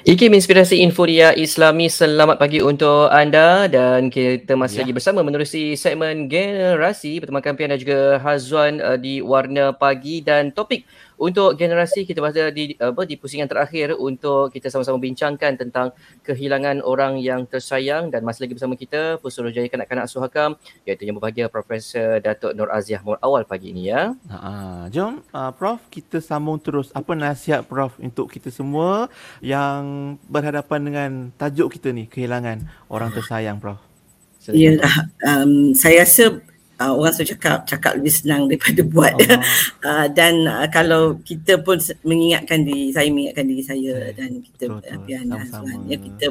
[0.00, 4.82] IKIM Inspirasi Infodia Islami selamat pagi untuk anda dan kita masih ya.
[4.88, 10.56] lagi bersama menerusi segmen generasi bersama Kampian dan juga Hazwan uh, di Warna Pagi dan
[10.56, 10.88] topik
[11.20, 15.92] untuk generasi kita berada di apa di pusingan terakhir untuk kita sama-sama bincangkan tentang
[16.24, 20.56] kehilangan orang yang tersayang dan masih lagi bersama kita Pesuruhjaya Kanak-kanak Suhakam
[20.88, 24.16] iaitu yang berbahagia Profesor Datuk Nur Aziah Mur awal pagi ini ya.
[24.32, 29.12] Ha, jom uh, Prof kita sambung terus apa nasihat Prof untuk kita semua
[29.44, 33.76] yang berhadapan dengan tajuk kita ni kehilangan orang tersayang Prof.
[34.56, 34.72] Ya,
[35.28, 36.40] um, saya rasa
[36.80, 39.14] uh, orang selalu cakap cakap lebih senang daripada buat.
[39.84, 44.12] Uh, dan uh, kalau kita pun mengingatkan diri saya mengingatkan diri saya hmm.
[44.16, 44.64] dan kita
[45.86, 46.26] ya kita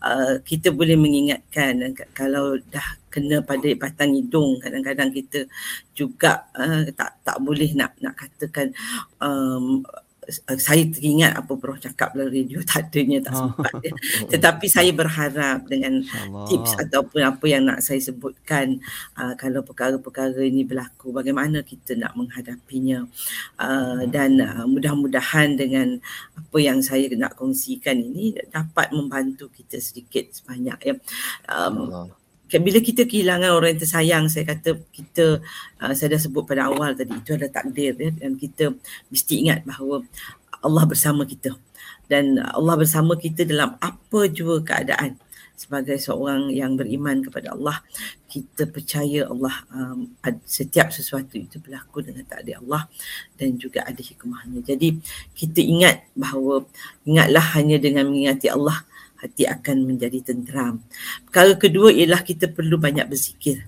[0.00, 1.84] uh, kita boleh mengingatkan.
[1.84, 5.46] Dan kalau dah kena pada batang hidung kadang-kadang kita
[5.94, 8.74] juga uh, tak tak boleh nak nak katakan
[9.22, 9.86] um,
[10.58, 13.92] saya teringat apa Prof cakap dalam radio tak adanya tak sempat ya.
[14.32, 16.46] tetapi saya berharap dengan Allah.
[16.48, 18.80] tips ataupun apa yang nak saya sebutkan
[19.20, 23.04] uh, kalau perkara-perkara ini berlaku bagaimana kita nak menghadapinya.
[23.60, 26.00] Uh, dan uh, mudah-mudahan dengan
[26.34, 30.94] apa yang saya nak kongsikan ini dapat membantu kita sedikit sebanyak ya.
[31.50, 32.10] Um,
[32.60, 35.40] bila kita kehilangan orang yang tersayang saya kata kita
[35.80, 38.74] uh, saya dah sebut pada awal tadi itu adalah takdir ya, dan kita
[39.10, 40.04] mesti ingat bahawa
[40.64, 41.56] Allah bersama kita.
[42.04, 45.16] Dan Allah bersama kita dalam apa jua keadaan.
[45.54, 47.78] Sebagai seorang yang beriman kepada Allah
[48.26, 50.10] kita percaya Allah um,
[50.42, 52.90] setiap sesuatu itu berlaku dengan takdir Allah
[53.38, 54.66] dan juga ada hikmahnya.
[54.66, 54.98] Jadi
[55.38, 56.66] kita ingat bahawa
[57.06, 58.82] ingatlah hanya dengan mengingati Allah
[59.18, 60.82] hati akan menjadi tenteram.
[61.28, 63.64] Perkara kedua ialah kita perlu banyak berzikir.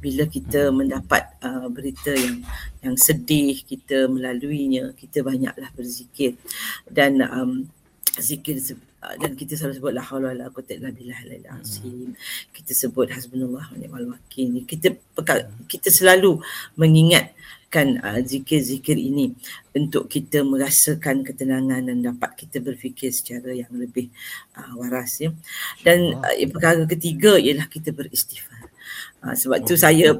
[0.00, 2.40] Bila kita mendapat uh, berita yang
[2.80, 6.40] yang sedih kita melaluinya, kita banyaklah berzikir
[6.88, 7.68] dan um,
[8.16, 8.56] zikir
[9.04, 12.16] uh, dan kita selalu sebut la haula wala quwwata illa billah al azim.
[12.48, 14.64] Kita sebut hasbunallah wa ni'mal wakil.
[14.64, 14.88] Kita
[15.68, 16.40] kita selalu
[16.80, 17.36] mengingat
[17.70, 19.30] melakukan uh, zikir-zikir ini
[19.70, 24.10] untuk kita merasakan ketenangan dan dapat kita berfikir secara yang lebih
[24.58, 25.30] uh, waras ya.
[25.86, 28.74] Dan uh, perkara ketiga ialah kita beristighfar.
[29.22, 30.18] Uh, sebab tu saya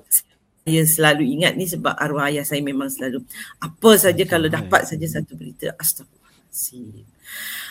[0.62, 3.26] saya selalu ingat ni sebab arwah ayah saya memang selalu
[3.58, 7.02] apa saja kalau dapat saja satu berita astagfirullahalazim.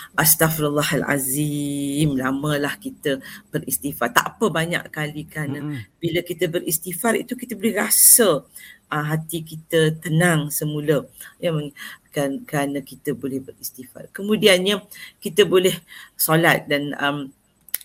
[0.09, 3.21] Astaghfirullahalazim lamalah kita
[3.53, 5.53] beristighfar tak apa banyak kali kan
[6.01, 8.41] bila kita beristighfar itu kita boleh rasa
[8.91, 11.05] uh, hati kita tenang semula.
[11.37, 11.53] Ya
[12.09, 14.09] kan kerana kita boleh beristighfar.
[14.09, 14.81] Kemudiannya
[15.21, 15.77] kita boleh
[16.17, 17.29] solat dan um,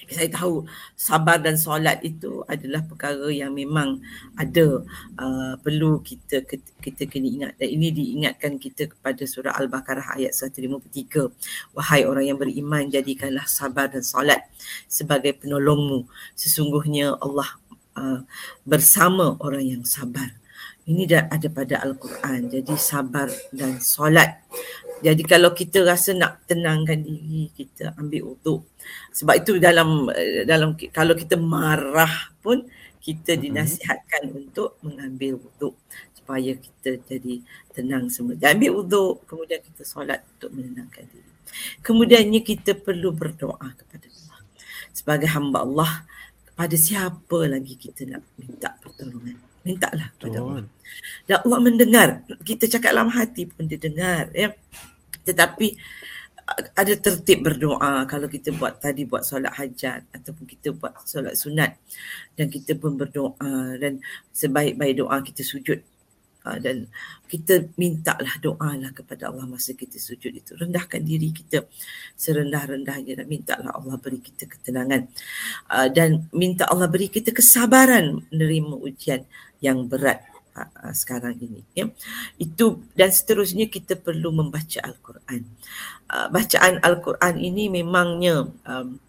[0.04, 4.04] saya tahu sabar dan solat itu adalah perkara yang memang
[4.36, 4.84] ada
[5.16, 6.44] uh, perlu kita
[6.80, 7.52] kita kena ingat.
[7.56, 13.88] Dan ini diingatkan kita kepada surah al-baqarah ayat 153 wahai orang yang beriman jadikanlah sabar
[13.88, 14.44] dan solat
[14.88, 16.04] sebagai penolongmu.
[16.36, 17.48] Sesungguhnya Allah
[17.96, 18.20] uh,
[18.68, 20.43] bersama orang yang sabar
[20.84, 22.52] ini dah ada pada Al-Quran.
[22.52, 24.44] Jadi sabar dan solat.
[25.00, 28.68] Jadi kalau kita rasa nak tenangkan diri, kita ambil uduk.
[29.12, 30.08] Sebab itu dalam
[30.44, 32.68] dalam kalau kita marah pun
[33.00, 33.44] kita mm-hmm.
[33.48, 35.76] dinasihatkan untuk mengambil uduk
[36.12, 37.40] supaya kita jadi
[37.72, 38.36] tenang semua.
[38.36, 41.32] Dan ambil uduk, kemudian kita solat untuk menenangkan diri.
[41.84, 44.40] Kemudiannya kita perlu berdoa kepada Allah.
[44.92, 45.92] Sebagai hamba Allah,
[46.48, 50.64] kepada siapa lagi kita nak minta pertolongan mintalah kepada Allah.
[51.26, 52.08] Dan Allah mendengar.
[52.44, 54.28] Kita cakap dalam hati pun dia dengar.
[54.36, 54.52] Ya.
[55.24, 55.74] Tetapi
[56.76, 61.72] ada tertib berdoa kalau kita buat tadi buat solat hajat ataupun kita buat solat sunat
[62.36, 65.80] dan kita pun berdoa dan sebaik-baik doa kita sujud
[66.60, 66.84] dan
[67.24, 71.64] kita mintalah doalah kepada Allah masa kita sujud itu rendahkan diri kita
[72.20, 75.08] serendah-rendahnya dan mintalah Allah beri kita ketenangan
[75.96, 79.24] dan minta Allah beri kita kesabaran menerima ujian
[79.64, 80.20] yang berat
[80.52, 81.88] uh, sekarang ini ya.
[82.36, 85.48] Itu dan seterusnya kita perlu membaca al-Quran.
[86.12, 89.00] Uh, bacaan al-Quran ini memangnya um,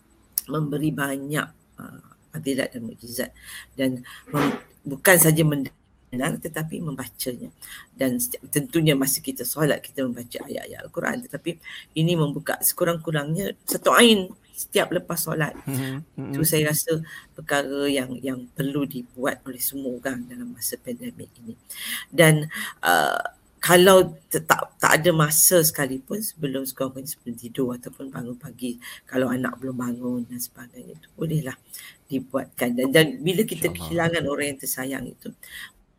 [0.48, 3.30] memberi banyak uh, adilat dan mukjizat.
[3.76, 4.00] Dan
[4.32, 7.52] mem- bukan saja mendengar tetapi membacanya.
[7.92, 8.16] Dan
[8.48, 11.18] tentunya masa kita solat kita membaca ayat-ayat Al-Quran.
[11.28, 11.52] Tetapi
[12.00, 15.52] ini membuka sekurang-kurangnya satu ain setiap lepas solat.
[15.68, 16.32] Mm-hmm.
[16.32, 17.04] itu saya rasa
[17.36, 21.60] perkara yang yang perlu dibuat oleh semua orang dalam masa pandemik ini.
[22.08, 22.48] Dan
[22.80, 23.20] uh,
[23.60, 28.78] kalau tak tak ada masa sekalipun sebelum sekolah sebelum tidur ataupun bangun pagi
[29.10, 31.58] kalau anak belum bangun dan sebagainya itu bolehlah
[32.06, 32.78] dibuatkan.
[32.78, 35.34] Dan dan bila kita kehilangan orang yang tersayang itu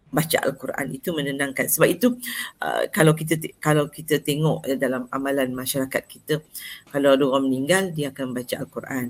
[0.07, 1.67] baca al-Quran itu menenangkan.
[1.67, 2.15] Sebab itu
[2.63, 6.41] uh, kalau kita kalau kita tengok dalam amalan masyarakat kita
[6.87, 9.07] kalau ada orang meninggal dia akan baca al-Quran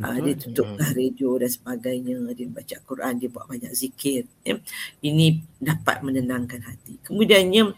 [0.00, 4.54] uh, dia tutuplah radio dan sebagainya dia baca al-Quran dia buat banyak zikir ya.
[5.02, 7.72] ini dapat menenangkan hati kemudiannya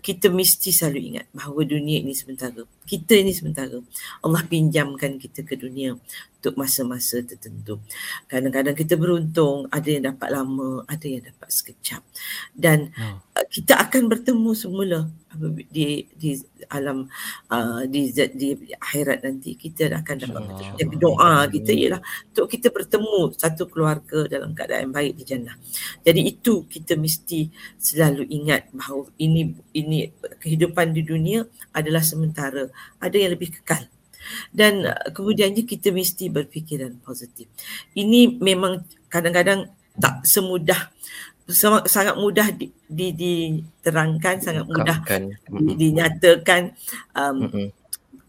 [0.00, 3.76] kita mesti selalu ingat bahawa dunia ini sementara kita ini sementara
[4.24, 5.96] Allah pinjamkan kita ke dunia
[6.42, 7.78] untuk masa-masa tertentu.
[8.26, 12.02] Kadang-kadang kita beruntung, ada yang dapat lama, ada yang dapat sekejap.
[12.50, 13.46] Dan oh.
[13.46, 15.06] kita akan bertemu semula
[15.70, 16.34] di di
[16.72, 17.04] alam
[17.52, 20.42] uh, di, di di akhirat nanti kita akan dapat.
[20.80, 22.00] Jadi doa kita ialah
[22.32, 25.54] untuk kita bertemu satu keluarga dalam keadaan baik di jannah.
[26.00, 30.08] Jadi itu kita mesti selalu ingat bahawa ini ini
[30.40, 31.44] kehidupan di dunia
[31.76, 32.66] adalah sementara.
[32.98, 33.84] Ada yang lebih kekal
[34.54, 37.50] dan uh, kemudiannya kita mesti berfikiran positif.
[37.92, 40.88] Ini memang kadang-kadang tak semudah
[41.86, 45.02] sangat mudah di, di, diterangkan sangat mudah
[45.48, 46.74] di, dinyatakan
[47.18, 47.68] um, mm-hmm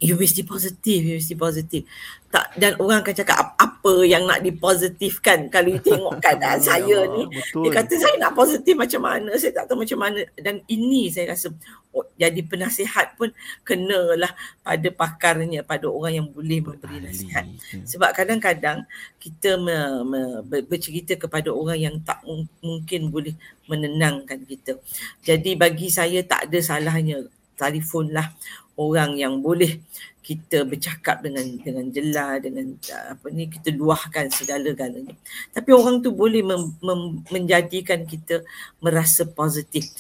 [0.03, 1.81] you mesti positif, you mesti positif.
[2.27, 3.72] Tak dan orang akan cakap apa
[4.07, 7.27] yang nak dipositifkan kalau you tengok keadaan saya ni.
[7.27, 7.67] Betul.
[7.67, 11.35] Dia kata saya nak positif macam mana, saya tak tahu macam mana dan ini saya
[11.35, 11.51] rasa
[11.91, 13.35] oh, jadi penasihat pun
[13.67, 14.31] kenalah
[14.63, 17.43] pada pakarnya, pada orang yang boleh memberi nasihat.
[17.43, 17.83] Ya.
[17.83, 18.87] Sebab kadang-kadang
[19.19, 19.77] kita me,
[20.07, 20.21] me,
[20.63, 22.23] bercerita kepada orang yang tak
[22.63, 23.35] mungkin boleh
[23.67, 24.79] menenangkan kita.
[25.19, 28.33] Jadi bagi saya tak ada salahnya telefonlah
[28.77, 29.81] orang yang boleh
[30.23, 32.79] kita bercakap dengan dengan jelas dengan
[33.11, 35.11] apa ni kita luahkan segala-galanya
[35.51, 38.39] tapi orang tu boleh mem, mem, menjadikan kita
[38.79, 39.91] merasa positif.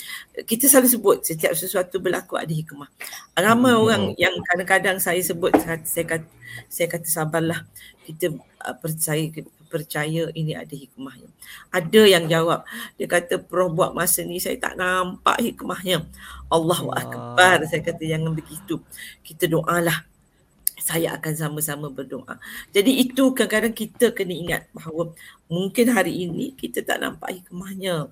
[0.47, 2.87] Kita selalu sebut setiap sesuatu berlaku ada hikmah.
[3.35, 3.83] Ramai hmm.
[3.83, 6.27] orang yang kadang-kadang saya sebut saya kata
[6.71, 7.59] saya kata sabarlah.
[8.07, 9.27] Kita uh, percaya
[9.73, 11.33] percaya ini ada hikmahnya.
[11.73, 12.61] Ada yang jawab,
[12.93, 16.05] dia kata Prof buat masa ni saya tak nampak hikmahnya.
[16.53, 18.77] Allahu Akbar, saya kata jangan begitu.
[19.25, 20.05] Kita doalah
[20.79, 22.39] saya akan sama-sama berdoa.
[22.73, 25.13] Jadi itu kadang-kadang kita kena ingat bahawa
[25.47, 28.09] mungkin hari ini kita tak nampak hikmahnya.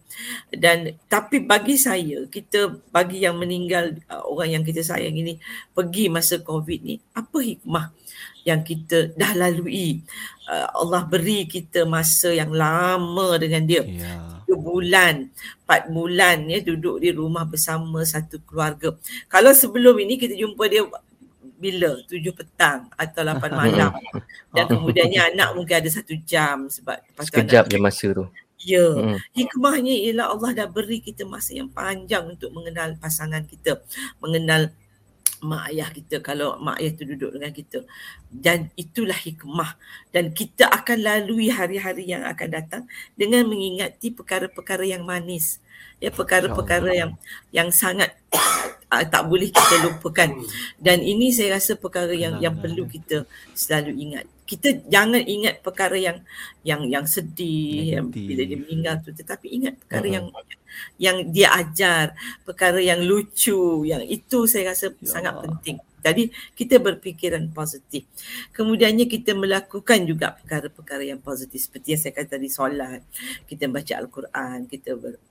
[0.54, 5.42] Dan tapi bagi saya, kita bagi yang meninggal uh, orang yang kita sayang ini
[5.74, 7.92] pergi masa COVID ni, apa hikmah
[8.46, 10.06] yang kita dah lalui?
[10.46, 13.84] Uh, Allah beri kita masa yang lama dengan dia.
[13.84, 14.40] Yeah.
[14.52, 15.32] bulan,
[15.64, 19.00] empat bulan ya duduk di rumah bersama satu keluarga.
[19.32, 20.84] Kalau sebelum ini kita jumpa dia
[21.62, 22.02] bila?
[22.10, 23.92] Tujuh petang atau lapan malam.
[24.50, 28.26] Dan kemudiannya anak mungkin ada satu jam sebab Sekejap je masa tu.
[28.62, 28.86] Ya.
[28.94, 29.18] Hmm.
[29.34, 33.82] Hikmahnya ialah Allah dah beri kita masa yang panjang untuk mengenal pasangan kita.
[34.22, 34.74] Mengenal
[35.42, 37.86] mak ayah kita kalau mak ayah tu duduk dengan kita.
[38.30, 39.78] Dan itulah hikmah.
[40.14, 42.84] Dan kita akan lalui hari-hari yang akan datang
[43.18, 45.58] dengan mengingati perkara-perkara yang manis.
[46.02, 47.12] Ya, perkara-perkara yang
[47.54, 48.18] yang sangat
[48.92, 50.30] uh, tak boleh kita lupakan.
[50.76, 53.24] Dan ini saya rasa perkara yang yang perlu kita
[53.56, 54.26] selalu ingat.
[54.44, 56.20] Kita jangan ingat perkara yang
[56.68, 59.16] yang yang sedih yang bila dia meninggal tu.
[59.16, 60.16] Tetapi ingat perkara uh-huh.
[60.20, 60.26] yang
[61.00, 62.16] yang dia ajar
[62.48, 65.80] perkara yang lucu yang itu saya rasa ya sangat penting.
[66.02, 68.10] Jadi kita berfikiran positif.
[68.58, 71.70] Kemudiannya kita melakukan juga perkara-perkara yang positif.
[71.70, 73.06] Seperti yang saya kata tadi solat.
[73.46, 75.22] Kita baca al-Quran kita ber,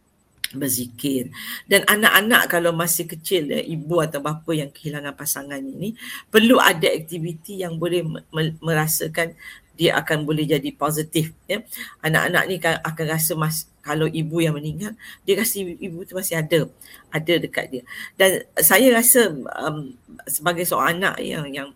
[0.54, 1.30] berzikir.
[1.70, 5.94] Dan anak-anak kalau masih kecil ya, ibu atau bapa yang kehilangan pasangan ini
[6.26, 8.02] perlu ada aktiviti yang boleh
[8.58, 9.34] merasakan
[9.80, 11.64] dia akan boleh jadi positif ya.
[12.04, 14.92] Anak-anak ni akan rasa mas, kalau ibu yang meninggal
[15.24, 16.68] dia rasa ibu tu masih ada
[17.10, 17.82] ada dekat dia
[18.14, 19.96] dan saya rasa um,
[20.28, 21.68] sebagai seorang anak yang yang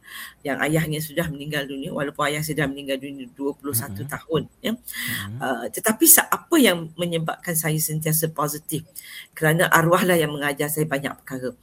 [0.45, 4.07] yang ayahnya sudah meninggal dunia walaupun ayah sudah meninggal dunia 21 mm-hmm.
[4.13, 5.39] tahun ya mm-hmm.
[5.41, 8.85] uh, tetapi apa yang menyebabkan saya sentiasa positif
[9.33, 11.57] kerana arwahlah yang mengajar saya banyak perkara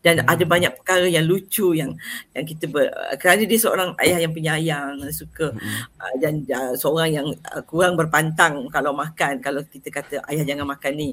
[0.00, 0.32] dan mm-hmm.
[0.32, 1.98] ada banyak perkara yang lucu yang
[2.32, 2.86] yang kita ber,
[3.18, 5.98] kerana dia seorang ayah yang penyayang suka mm-hmm.
[5.98, 10.66] uh, dan uh, seorang yang uh, kurang berpantang kalau makan kalau kita kata ayah jangan
[10.68, 11.08] makan ni.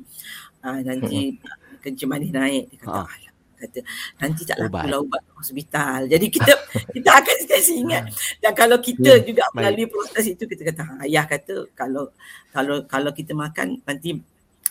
[0.65, 1.81] Uh, nanti mm-hmm.
[1.81, 2.63] kencing manis naik.
[2.73, 3.13] Dia kata ah.
[3.55, 3.79] Kata
[4.19, 6.11] nanti tak laku lah ubat hospital.
[6.11, 6.53] Jadi kita
[6.95, 8.03] kita akan sentiasa ingat.
[8.43, 12.11] Dan kalau kita yeah, juga melalui proses itu kita kata ha, ayah kata kalau
[12.51, 14.19] kalau kalau kita makan nanti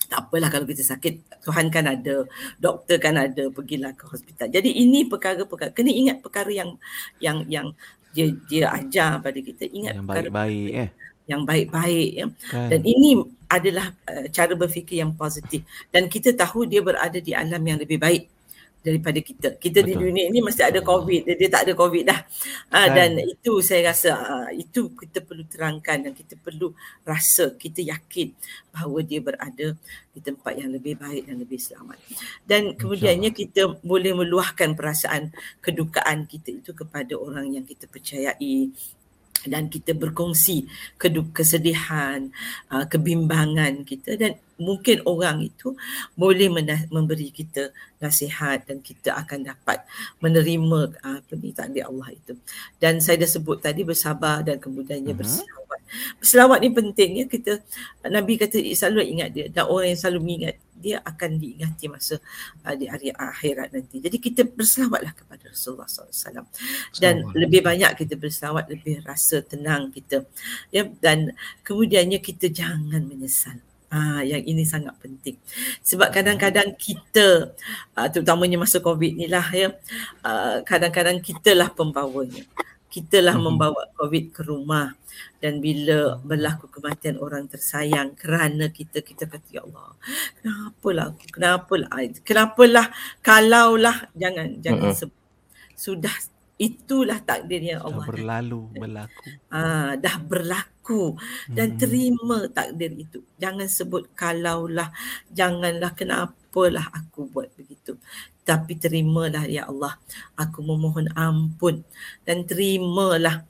[0.05, 1.41] tak apalah kalau kita sakit.
[1.43, 2.29] Tuhan kan ada
[2.61, 4.53] doktor kan ada pergilah ke hospital.
[4.53, 6.77] Jadi ini perkara-perkara kena ingat perkara yang
[7.25, 7.67] yang yang
[8.13, 9.65] dia dia ajar pada kita.
[9.65, 10.91] Ingat yang baik-baik eh
[11.25, 12.27] yang baik-baik ya.
[12.53, 12.69] Kan.
[12.69, 17.61] Dan ini adalah uh, cara berfikir yang positif dan kita tahu dia berada di alam
[17.65, 18.29] yang lebih baik
[18.85, 19.49] daripada kita.
[19.57, 19.89] Kita Betul.
[19.89, 22.21] di dunia ini mesti ada COVID, dia, dia tak ada COVID dah.
[22.69, 27.81] Ha, dan itu saya rasa uh, itu kita perlu terangkan dan kita perlu rasa, kita
[27.81, 28.37] yakin
[28.69, 29.73] bahawa dia berada
[30.13, 31.97] di tempat yang lebih baik dan lebih selamat.
[32.45, 35.33] Dan kemudiannya kita boleh meluahkan perasaan
[35.65, 38.69] kedukaan kita itu kepada orang yang kita percayai,
[39.49, 40.67] dan kita berkongsi
[41.35, 42.29] kesedihan,
[42.73, 45.75] uh, kebimbangan kita dan mungkin orang itu
[46.15, 46.47] boleh
[46.91, 49.83] memberi kita nasihat dan kita akan dapat
[50.23, 52.39] menerima uh, apa ni takdir Allah itu.
[52.79, 55.21] Dan saya dah sebut tadi bersabar dan kemudiannya uh-huh.
[55.21, 55.81] berselawat.
[56.19, 57.53] Berselawat ni penting ya kita
[58.07, 62.21] Nabi kata selalu ingat dia dan orang yang selalu mengingat dia akan diingati masa
[62.69, 64.05] uh, di hari akhirat nanti.
[64.05, 66.45] Jadi kita berselawatlah kepada Rasulullah SAW
[67.01, 67.33] dan Selawat.
[67.33, 70.29] lebih banyak kita berselawat lebih rasa tenang kita.
[70.69, 71.33] Ya dan
[71.65, 73.57] kemudiannya kita jangan menyesal.
[73.95, 75.39] Ha, yang ini sangat penting.
[75.87, 77.55] Sebab kadang-kadang kita,
[77.95, 79.71] uh, terutamanya masa COVID ni lah ya,
[80.27, 82.43] uh, kadang-kadang kita lah pembawanya.
[82.95, 83.47] Kita lah mm-hmm.
[83.51, 84.95] membawa COVID ke rumah.
[85.43, 89.95] Dan bila berlaku kematian orang tersayang kerana kita kita kata ya Allah
[90.39, 91.23] kenapalah aku?
[91.31, 91.89] Kenapalah
[92.23, 92.87] kenapalah
[93.23, 94.99] kalaulah jangan jangan uh-huh.
[95.07, 95.23] sebut.
[95.75, 96.15] Sudah
[96.59, 98.07] itulah takdirnya Allah.
[98.07, 99.23] dah berlalu berlaku.
[99.51, 100.74] Ah dah berlaku
[101.49, 101.79] dan hmm.
[101.81, 104.93] terima takdir itu jangan sebut kalaulah
[105.33, 107.97] janganlah kenapalah aku buat begitu
[108.45, 109.97] tapi terimalah ya Allah
[110.37, 111.81] aku memohon ampun
[112.29, 113.49] dan terimalah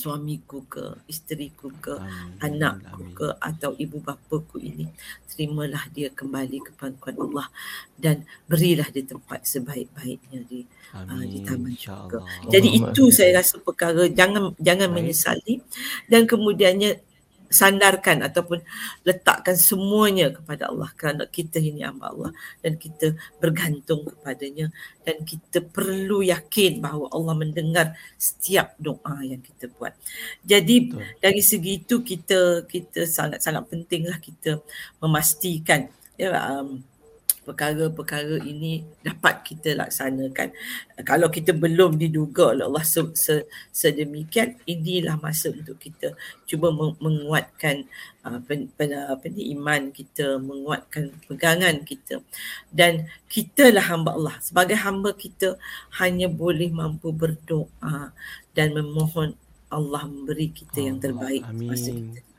[0.00, 2.40] suamiku ke, isteriku ke, Amin.
[2.40, 3.12] anakku Amin.
[3.12, 4.88] ke atau ibu bapaku ini.
[5.28, 7.52] Terimalah dia kembali ke pangkuan Allah
[8.00, 10.64] dan berilah dia tempat sebaik-baiknya di
[10.96, 12.24] uh, di taman syurga.
[12.48, 14.96] Jadi itu saya rasa perkara jangan jangan Baik.
[14.96, 15.54] menyesali
[16.08, 17.09] dan kemudiannya
[17.50, 18.62] sandarkan ataupun
[19.02, 22.30] letakkan semuanya kepada Allah kerana kita ini hamba Allah
[22.62, 24.70] dan kita bergantung kepadanya
[25.02, 29.98] dan kita perlu yakin bahawa Allah mendengar setiap doa yang kita buat.
[30.46, 31.02] Jadi Betul.
[31.18, 34.62] dari segi itu kita kita sangat-sangat pentinglah kita
[35.02, 36.86] memastikan ya um,
[37.50, 40.54] perkara-perkara ini dapat kita laksanakan.
[41.02, 42.86] Kalau kita belum diduga oleh Allah
[43.74, 46.14] sedemikian, inilah masa untuk kita
[46.46, 46.70] cuba
[47.02, 47.90] menguatkan
[48.22, 52.22] uh, pen, pen, apa ni, iman kita, menguatkan pegangan kita.
[52.70, 54.38] Dan kita lah hamba Allah.
[54.38, 55.58] Sebagai hamba kita
[55.98, 58.14] hanya boleh mampu berdoa
[58.54, 59.34] dan memohon
[59.70, 61.70] Allah memberi kita yang terbaik Amin.
[61.70, 62.29] masa kita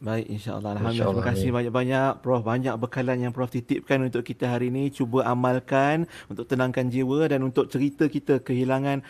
[0.00, 0.80] Baik, insyaAllah.
[0.80, 1.12] Alhamdulillah.
[1.12, 2.40] Terima kasih banyak-banyak Prof.
[2.40, 4.88] Banyak bekalan yang Prof titipkan untuk kita hari ini.
[4.88, 9.04] Cuba amalkan untuk tenangkan jiwa dan untuk cerita kita kehilangan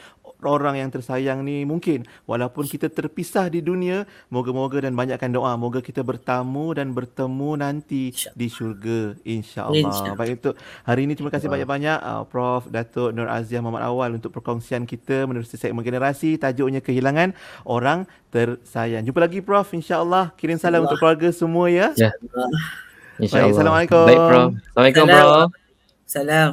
[0.47, 5.85] orang yang tersayang ni mungkin walaupun kita terpisah di dunia moga-moga dan banyakkan doa moga
[5.85, 10.17] kita bertamu dan bertemu nanti di syurga insya-Allah.
[10.17, 10.55] Baik untuk
[10.85, 15.29] hari ini terima kasih banyak-banyak uh, Prof Datuk Nur Aziah Muhammad Awal untuk perkongsian kita
[15.29, 17.37] menerusi segmen generasi tajuknya kehilangan
[17.69, 19.03] orang tersayang.
[19.05, 20.33] Jumpa lagi Prof insya-Allah.
[20.39, 21.93] Kirim salam untuk keluarga semua ya.
[21.99, 22.15] Ya.
[23.19, 23.53] Insya-Allah.
[23.53, 24.07] Assalamualaikum.
[24.07, 24.49] Baik Prof.
[24.73, 25.49] Assalamualaikum Prof.
[26.07, 26.51] Salam.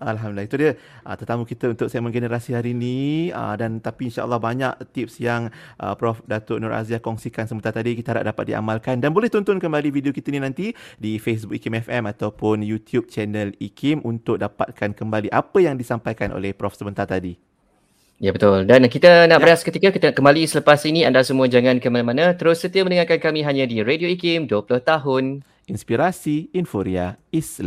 [0.00, 0.72] Alhamdulillah itu dia
[1.04, 5.52] uh, tetamu kita untuk segmen generasi hari ini uh, dan tapi insyaallah banyak tips yang
[5.76, 9.60] uh, Prof Datuk Nur Azia kongsikan sebentar tadi kita harap dapat diamalkan dan boleh tonton
[9.60, 14.96] kembali video kita ni nanti di Facebook IKIM FM ataupun YouTube channel IKIM untuk dapatkan
[14.96, 17.49] kembali apa yang disampaikan oleh Prof sebentar tadi.
[18.20, 18.68] Ya betul.
[18.68, 19.44] Dan kita nak ya.
[19.48, 23.40] beras ketika kita kembali selepas ini anda semua jangan ke mana-mana terus setia mendengarkan kami
[23.40, 25.24] hanya di Radio IKIM 20 tahun
[25.64, 27.64] inspirasi Inforia Islam.